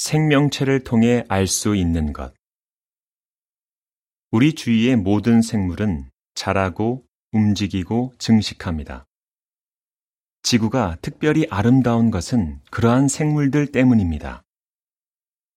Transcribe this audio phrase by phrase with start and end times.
[0.00, 2.32] 생명체를 통해 알 수 있는 것.
[4.30, 9.04] 우리 주위의 모든 생물은 자라고 움직이고 증식합니다.
[10.42, 14.42] 지구가 특별히 아름다운 것은 그러한 생물들 때문입니다.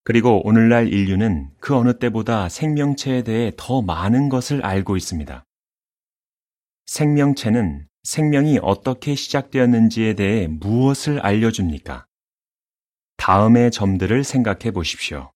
[0.04, 5.46] 그리고 오늘날 인류는 그 어느 때보다 생명체에 대해 더 많은 것을 알고 있습니다.
[6.88, 12.08] 생명체는 생명이 어떻게 시작되었는지에 대해 무엇을 알려줍니까?
[13.18, 15.32] 다음의 점들을 생각해 보십시오.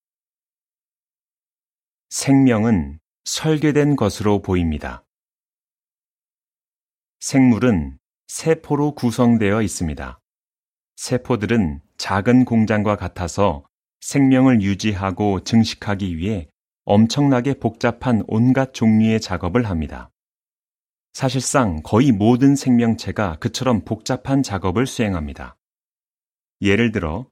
[2.09, 5.03] 생명은 설계된 것으로 보입니다.
[7.19, 10.19] 생물은 세포로 구성되어 있습니다.
[10.95, 13.65] 세포들은 작은 공장과 같아서
[14.01, 16.49] 생명을 유지하고 증식하기 위해
[16.85, 20.09] 엄청나게 복잡한 온갖 종류의 작업을 합니다.
[21.13, 25.57] 사실상 거의 모든 생명체가 그처럼 복잡한 작업을 수행합니다.
[26.61, 27.27] 예를 들어,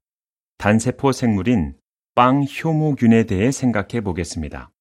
[0.58, 1.76] 단세포 생물인
[2.16, 4.72] 빵 효모균에 대해 생각해 보겠습니다.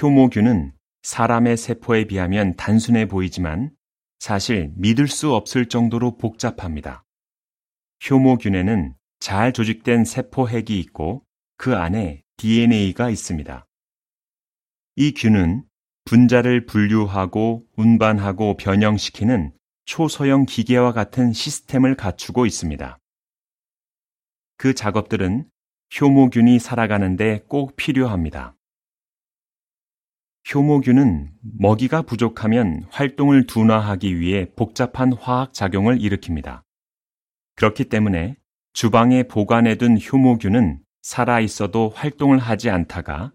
[0.00, 3.70] 효모균은 사람의 세포에 비하면 단순해 보이지만
[4.18, 7.04] 사실 믿을 수 없을 정도로 복잡합니다.
[8.08, 11.24] 효모균에는 잘 조직된 세포핵이 있고
[11.56, 13.66] 그 안에 DNA가 있습니다.
[14.96, 15.64] 이 균은
[16.04, 19.52] 분자를 분류하고 운반하고 변형시키는
[19.84, 22.98] 초소형 기계와 같은 시스템을 갖추고 있습니다.
[24.56, 25.48] 그 작업들은
[26.00, 28.56] 효모균이 살아가는데 꼭 필요합니다.
[30.52, 36.62] 효모균은 먹이가 부족하면 활동을 둔화하기 위해 복잡한 화학 작용을 일으킵니다.
[37.56, 38.36] 그렇기 때문에
[38.72, 43.32] 주방에 보관해둔 효모균은 살아있어도 활동을 하지 않다가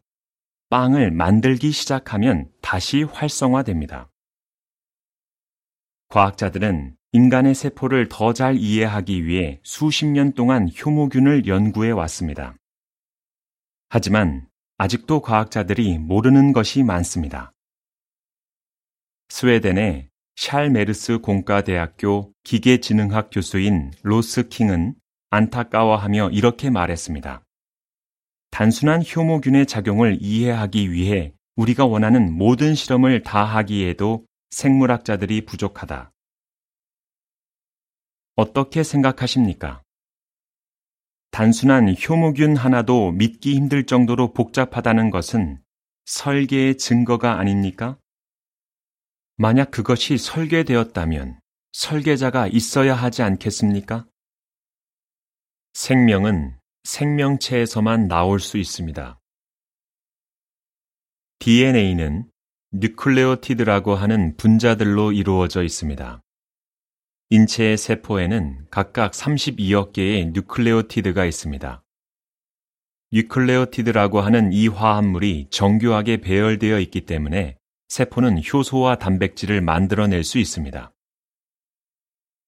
[0.70, 4.12] 빵을 만들기 시작하면 다시 활성화됩니다.
[6.10, 12.56] 과학자들은 인간의 세포를 더 잘 이해하기 위해 수십 년 동안 효모균을 연구해 왔습니다.
[13.90, 17.52] 하지만 아직도 과학자들이 모르는 것이 많습니다.
[19.30, 24.94] 스웨덴의 샬메르스 공과대학교 기계지능학 교수인 로스 킹은
[25.32, 27.44] 안타까워하며 이렇게 말했습니다.
[28.52, 36.12] 단순한 효모균의 작용을 이해하기 위해 우리가 원하는 모든 실험을 다 하기에도 생물학자들이 부족하다.
[38.40, 39.84] 어떻게 생각하십니까?
[41.32, 45.62] 단순한 효모균 하나도 믿기 힘들 정도로 복잡하다는 것은
[46.06, 47.98] 설계의 증거가 아닙니까?
[49.36, 51.42] 만약 그것이 설계되었다면
[51.74, 54.06] 설계자가 있어야 하지 않겠습니까?
[55.74, 59.20] 생명은 생명체에서만 나올 수 있습니다.
[61.40, 62.32] DNA는
[62.72, 66.22] 뉴클레오티드라고 하는 분자들로 이루어져 있습니다.
[67.32, 71.84] 인체의 세포에는 각각 32억 개의 뉴클레오티드가 있습니다.
[73.12, 77.58] 뉴클레오티드라고 하는 이 화합물이 정교하게 배열되어 있기 때문에
[77.88, 80.92] 세포는 효소와 단백질을 만들어낼 수 있습니다.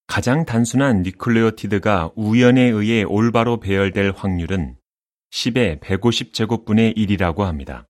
[0.07, 4.77] 가장 단순한 뉴클레오티드가 우연에 의해 올바로 배열될 확률은
[5.31, 7.87] 10의 150제곱분의 1이라고 합니다.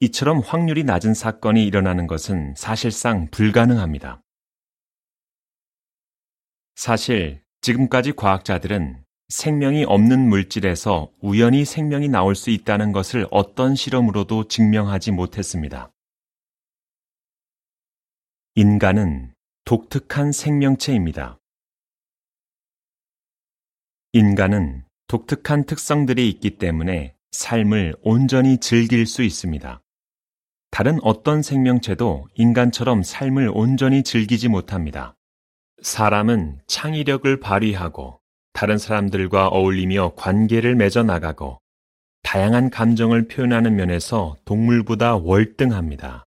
[0.00, 4.20] 이처럼 확률이 낮은 사건이 일어나는 것은 사실상 불가능합니다.
[6.74, 15.12] 사실 지금까지 과학자들은 생명이 없는 물질에서 우연히 생명이 나올 수 있다는 것을 어떤 실험으로도 증명하지
[15.12, 15.90] 못했습니다.
[18.54, 21.40] 인간은 독특한 생명체입니다.
[24.12, 29.82] 인간은 독특한 특성들이 있기 때문에 삶을 온전히 즐길 수 있습니다.
[30.70, 35.16] 다른 어떤 생명체도 인간처럼 삶을 온전히 즐기지 못합니다.
[35.84, 38.18] 사람은 창의력을 발휘하고
[38.54, 41.60] 다른 사람들과 어울리며 관계를 맺어 나가고
[42.22, 46.24] 다양한 감정을 표현하는 면에서 동물보다 월등합니다.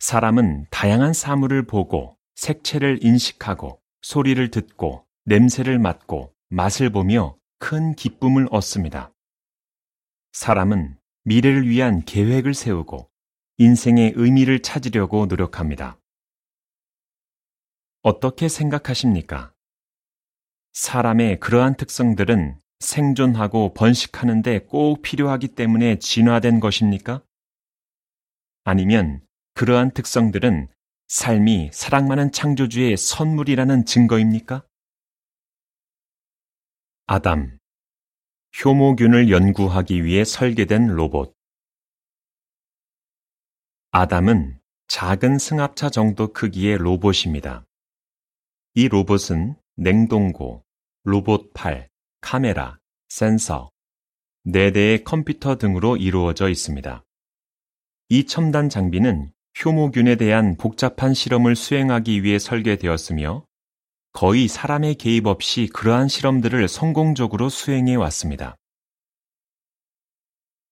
[0.00, 9.10] 사람은 다양한 사물을 보고 색채를 인식하고 소리를 듣고 냄새를 맡고 맛을 보며 큰 기쁨을 얻습니다.
[10.32, 13.08] 사람은 미래를 위한 계획을 세우고
[13.56, 15.96] 인생의 의미를 찾으려고 노력합니다.
[18.06, 19.52] 어떻게 생각하십니까?
[20.74, 27.24] 사람의 그러한 특성들은 생존하고 번식하는데 꼭 필요하기 때문에 진화된 것입니까?
[28.62, 30.68] 아니면 그러한 특성들은
[31.08, 34.64] 삶이 사랑 많은 창조주의 선물이라는 증거입니까?
[37.06, 37.58] 아담.
[38.64, 41.34] 효모균을 연구하기 위해 설계된 로봇.
[43.90, 47.66] 아담은 작은 승합차 정도 크기의 로봇입니다.
[48.78, 50.62] 이 로봇은 냉동고,
[51.04, 51.88] 로봇 팔,
[52.20, 52.78] 카메라,
[53.08, 53.70] 센서,
[54.46, 57.02] 4대의 컴퓨터 등으로 이루어져 있습니다.
[58.10, 59.32] 이 첨단 장비는
[59.64, 63.46] 효모균에 대한 복잡한 실험을 수행하기 위해 설계되었으며
[64.12, 68.56] 거의 사람의 개입 없이 그러한 실험들을 성공적으로 수행해 왔습니다.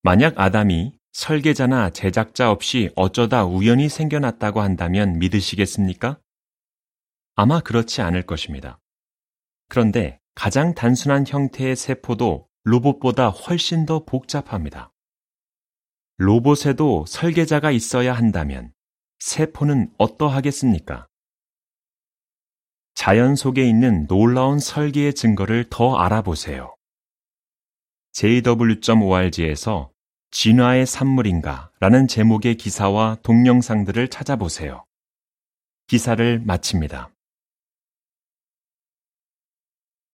[0.03, 6.19] 만약 아담이 설계자나 제작자 없이 어쩌다 우연히 생겨났다고 한다면 믿으시겠습니까?
[7.35, 8.81] 아마 그렇지 않을 것입니다.
[9.69, 14.93] 그런데 가장 단순한 형태의 세포도 로봇보다 훨씬 더 복잡합니다.
[16.17, 18.73] 로봇에도 설계자가 있어야 한다면
[19.19, 21.09] 세포는 어떠하겠습니까?
[22.95, 26.75] 자연 속에 있는 놀라운 설계의 증거를 더 알아보세요.
[28.13, 29.91] jw.org에서
[30.31, 34.85] 진화의 산물인가 라는 제목의 기사와 동영상들을 찾아보세요.
[35.89, 37.14] 기사를 마칩니다.